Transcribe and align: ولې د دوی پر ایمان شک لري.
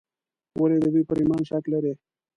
ولې 0.59 0.77
د 0.83 0.85
دوی 0.93 1.03
پر 1.09 1.17
ایمان 1.21 1.41
شک 1.49 1.63
لري. 1.73 1.93